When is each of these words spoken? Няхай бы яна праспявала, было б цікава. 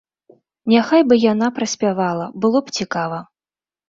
Няхай 0.71 1.01
бы 1.09 1.17
яна 1.23 1.49
праспявала, 1.57 2.25
было 2.47 2.59
б 2.71 2.73
цікава. 2.81 3.19